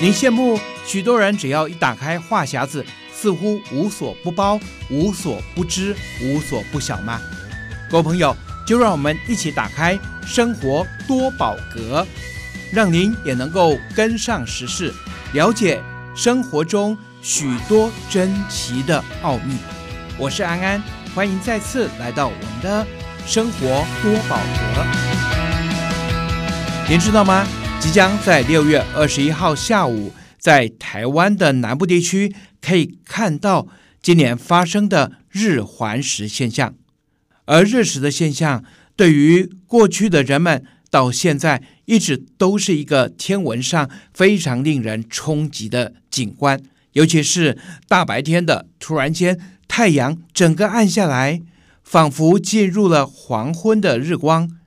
[0.00, 0.56] 您羡慕
[0.86, 5.92] 许多人只要一打开话匣子，似乎无所不包、无所不知、
[6.22, 7.20] 无所不晓吗？
[7.90, 12.06] 各位朋友，就让我们一起打开生活多宝格，
[12.72, 14.94] 让您也能够跟上时事，
[15.32, 15.82] 了解
[16.14, 19.56] 生活中许多珍奇的奥秘。
[20.16, 20.80] 我是安安，
[21.12, 22.86] 欢迎再次来到我们的
[23.26, 24.86] 生活多宝格。
[26.88, 27.44] 您知道吗？
[27.80, 33.68] 即将在六月二十一号下午，在台湾的南部地区可以看到
[34.02, 36.74] 今年发生的日环食现象。
[37.46, 38.62] 而日食的现象，
[38.94, 46.60] 对于过去的人们到现在一直都是一个天文上非常令人冲击的景观，
[46.92, 47.56] 尤其是
[47.86, 51.40] 大白天的，突然间太阳整个暗下来，
[51.82, 54.57] 仿佛进入了黄昏的日光。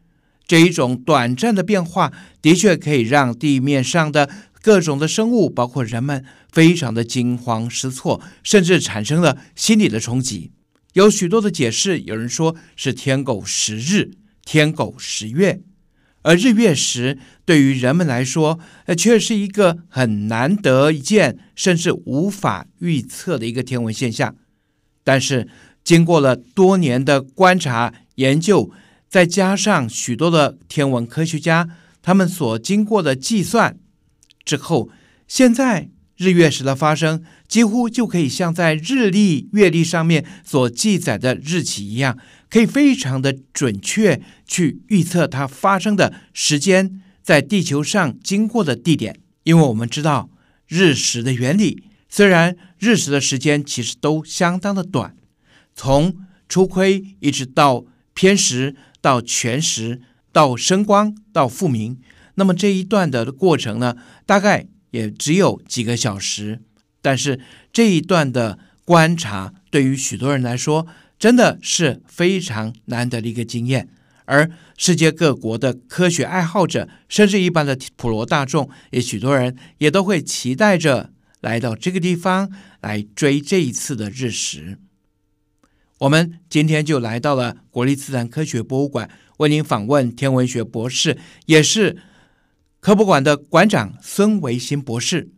[0.52, 4.30] 这一种短暂的变化，的确可以让地面上的
[4.62, 10.52] 各种的生物，包括人们，非常的惊慌失措，甚至产生了心理的冲击。
[10.92, 14.12] 有许多的解释，有人说是天狗食日，
[14.44, 15.62] 天狗食月，
[16.24, 24.36] 而日月食对于人们来说，呃，却是一个很难得一见，甚至无法预测的一个天文现象。
[25.06, 25.48] 但是，
[25.82, 28.70] 经过了多年的观察研究，
[29.12, 31.68] 再加上许多的天文科学家，
[32.02, 33.78] 他们所经过的计算
[34.46, 34.90] 之后，
[35.28, 42.18] 现在日月食的发生，几乎就可以像在日历、月历上面所记载的日期一样，
[42.50, 49.20] 可以非常的准确去预测它发生的时间，在地球上经过的地点。
[49.44, 50.30] 因为我们知道
[50.70, 55.18] 日食的原理，虽然日食的时间其实都相当的短，
[55.76, 56.16] 从
[56.48, 58.78] 初亏一直到偏食。
[59.02, 62.00] 到全食，到升光，到复明，
[62.36, 66.62] 那么这一段的过程呢，大概也只有几个小时。
[67.02, 67.40] 但是
[67.74, 70.86] 这一段的观察，对于许多人来说，
[71.18, 73.90] 真的是非常难得的一个经验。
[74.26, 81.12] 而世界各国的科学爱好者，甚至一般的普罗大众，也许多人也都会期待着
[81.42, 82.50] 来到这个地方
[82.82, 84.78] 来追这一次的日食。
[86.02, 89.08] 我们今天就来到了国立自然科学博物馆，
[89.38, 91.98] 为您访问天文学博士，也是
[92.80, 95.30] 科博馆的馆长孙维新博士，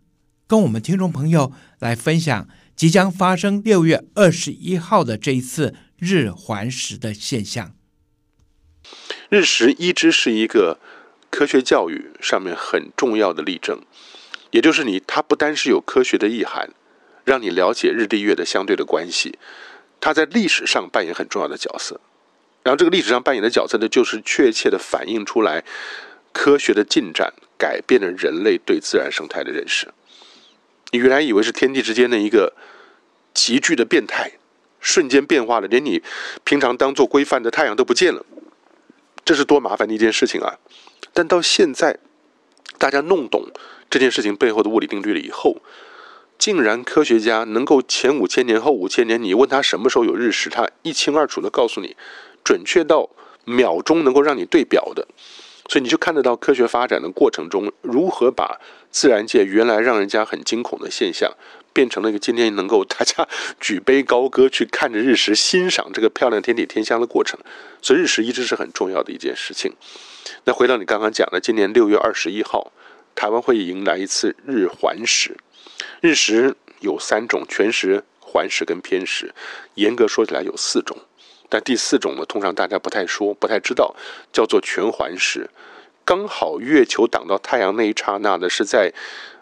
[0.47, 2.47] 跟我们听众朋友来分享
[2.77, 7.75] 即将发生六月二十一号的这一次日环食的现象。
[9.27, 10.79] 日食一直是一个
[11.29, 13.81] 科学教育上面很重要的例证，
[14.51, 16.69] 也就是你它不单是有科学的意涵，
[17.25, 19.37] 让你了解日地月的相对的关系。
[20.03, 21.97] 它在历史上扮演很重要的角色，
[22.61, 25.63] 然后这个历史上扮演的角色呢，就是确切的反映出来
[26.33, 29.87] 科学的进展改变了人类对自然生态的认识。
[30.91, 32.53] 你原来以为是天地之间的一个
[33.33, 34.33] 急剧的变态，
[34.81, 36.03] 瞬间变化了，连你
[36.43, 38.25] 平常当做规范的太阳都不见了，
[39.23, 40.59] 这是多麻烦的一件事情啊！
[41.13, 41.97] 但到现在，
[42.77, 43.49] 大家弄懂
[43.89, 45.61] 这件事情背后的物理定律了以后。
[46.37, 51.95] 竟然科学家能够前五千年后五千年，你问他什么时候有日食，他一清二楚地告诉你，
[52.43, 53.09] 准确到
[53.45, 55.07] 秒钟能够让你对表的，
[55.69, 58.59] 所以你就看得到科学发展的过程中，如何把
[58.91, 61.31] 自然界原来让人家很惊恐的现象，
[61.71, 63.27] 变成了一个今天能够大家
[63.59, 67.39] 举杯高歌去看着日食，欣赏这个漂亮天体天象的过程。
[67.81, 69.73] 所以日食一直是很重要的一件事情。
[70.45, 72.71] 那回到你刚刚讲的，今年六月二十一号，
[73.15, 75.37] 台湾会迎来一次日环食。
[76.03, 79.33] 日食有三种：全食、环食跟偏食。
[79.75, 80.97] 严格说起来有四种，
[81.47, 83.95] 但第四种呢，通常大家不太说、不太知道，
[84.33, 85.49] 叫做全环食。
[86.03, 88.91] 刚好月球挡到太阳那一刹那呢，是在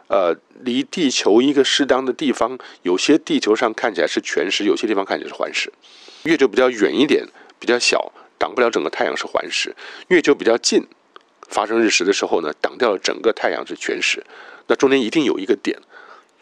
[0.08, 2.60] 呃离地球一个适当的地方。
[2.84, 5.74] 有些地球上看起来是全食，有些地方看起来是环食。
[6.26, 9.76] 月球比较远一点，比较小，挡不了整个太阳是环食。
[10.10, 10.86] 月球比较近，
[11.50, 14.24] 发生日食的时候呢，挡掉了整个太阳是全食。
[14.68, 15.76] 那中间一定有一个点。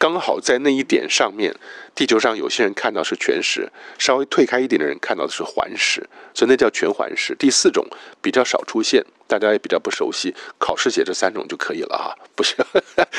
[0.00, 1.54] 刚好在那一点上面，
[1.94, 7.36] 地球上有些人看到是全食，稍微退开一点的人看到的是环食，所以那叫全环食。
[7.38, 7.86] 第四种
[8.22, 12.56] 比较少出现，大家也比较不熟悉，考试写这三种就可以了哈， 不行，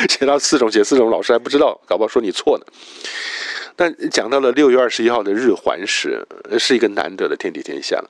[0.10, 2.66] 写到四种写四种，老师还不知道，搞不好说你错呢。
[3.75, 6.27] 但讲到了六月二十一号的日环食，
[6.57, 8.04] 是一个难得的天体天象。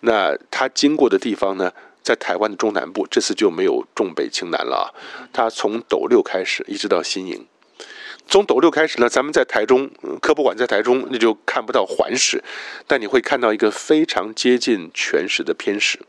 [0.00, 1.70] 那它经过的地方呢，
[2.02, 4.86] 在台湾的中南部，这次就没有重北轻南了啊，
[5.30, 7.46] 它从斗六开始一直到新营。
[8.26, 9.88] 从斗六开始呢，咱们在台中
[10.20, 12.42] 科博馆在台中，那就看不到环食，
[12.86, 16.00] 但你会看到一个非常接近全食的偏食，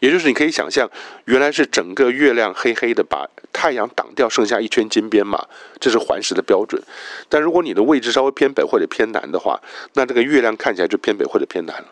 [0.00, 0.88] 也也就是你可以想象，
[1.24, 5.44] 原来是整个月亮黑黑的，把太阳挡掉，剩下一圈金边嘛，
[5.80, 6.80] 这是环食的标准。
[7.28, 9.60] 但如果你的位置稍微偏北或者偏南的话，
[9.94, 11.88] 那这个月亮看起来就偏北或者偏南了。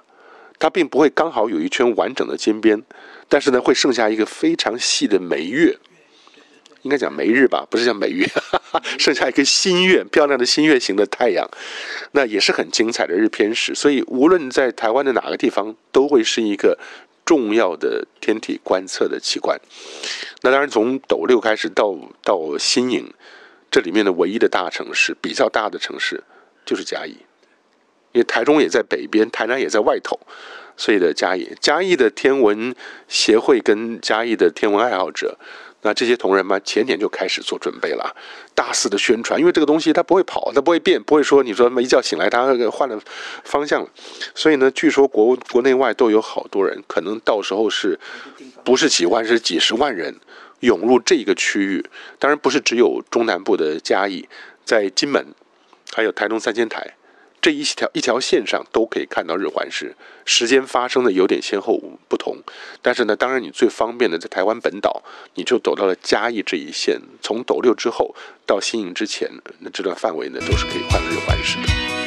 [0.61, 2.81] 它并不会刚好有一圈完整的金边，
[3.29, 5.77] 但是呢，会剩下一个非常细的眉月，
[6.85, 8.25] 应该讲眉日吧，不是叫眉月，
[8.99, 11.47] 剩下一个新月，漂亮的新月形的太阳，
[12.13, 13.75] 那也是很精彩的日偏食。
[13.75, 16.79] 所以无论在台湾的哪个地方，都会是一个。
[17.27, 19.59] 重要的天体观测的器官，
[20.43, 23.11] 那当然从斗六开始到到新营，
[23.71, 26.23] 这里面的唯一的大城市，比较大的城市
[26.67, 27.17] 就是嘉义，
[28.13, 30.21] 因为台中也在北边，台南也在外头，
[30.77, 32.77] 所以的嘉义，嘉义的天文
[33.09, 35.39] 协会跟嘉义的天文爱好者。
[35.87, 38.17] 那这些同仁们前年就开始做准备了，
[38.55, 42.99] 大肆的宣传，因为这个东西它不会跑，它不会变，不会说你说一觉醒来它换了
[43.45, 43.89] 方向了，
[44.35, 48.01] 所以呢，据说国国内外都有好多人，可能到时候是
[48.65, 50.17] 不是几万，是几十万人
[50.61, 51.85] 涌入这个区域。
[52.19, 54.27] 当然不是只有中南部的嘉义，
[54.65, 55.35] 在金门，
[55.93, 56.97] 还有台东三千台。
[57.44, 59.94] 这一条一条线上都可以看到日环食，
[60.25, 62.38] 时间发生的有点先后不同，
[62.81, 65.02] 但是呢，当然你最方便的在台湾本岛，
[65.35, 72.04] 你就走到了嘉义这一线，从斗六之后到新营之前，那这段范围呢都是可以看到日环食的。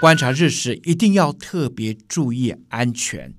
[0.00, 3.34] 观察日食一定要特别注意安全，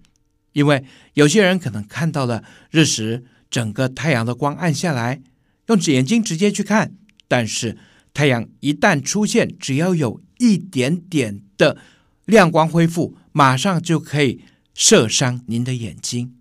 [0.51, 0.83] 因为
[1.13, 5.21] 有些人可能看到了日食，整个太阳的光暗下来，
[5.67, 6.95] 用眼睛直接去看，
[7.29, 7.77] 但是
[8.13, 11.77] 太阳一旦出现，只要有一点点的
[12.25, 14.41] 亮光恢复，马上就可以
[14.73, 16.35] 射伤您的眼睛。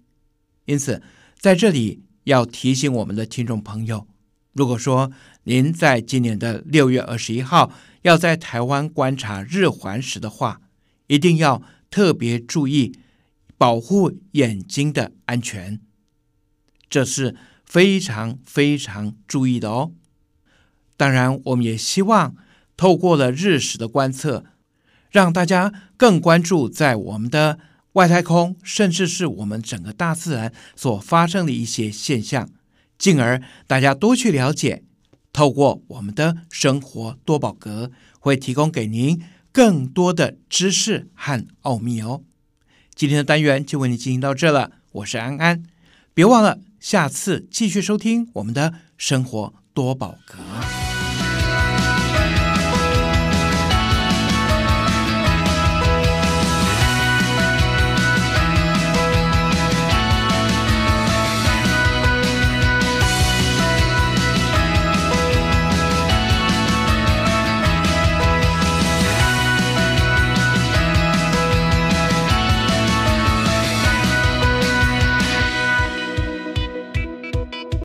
[0.64, 1.00] 因此，
[1.38, 4.08] 在这里要提醒我们的听众朋友，
[4.58, 5.12] 如果说
[5.44, 7.72] 您在今年的六月二十一号，
[8.02, 10.60] 要在台湾观察日环食的话，
[11.06, 11.62] 一定要
[11.92, 12.98] 特别注意
[13.56, 15.78] 保护眼睛的安全，
[16.90, 19.92] 这是非常非常注意的哦。
[20.96, 22.34] 当然，我们也希望
[22.76, 24.44] 透过了日食的观测，
[25.12, 27.60] 让大家更关注在我们的
[27.92, 32.50] 外太空，甚至是我们整个大自然所发生的一些现象，
[32.98, 34.82] 进而大家多去了解。
[35.32, 39.22] 透过我们的生活多宝格，会提供给您
[39.52, 42.22] 更多的知识和奥秘哦。
[42.94, 45.62] 今天的单元就为你进行到这了，我是安安，
[46.12, 50.87] 别忘了下次继续收听我们的生活多宝格。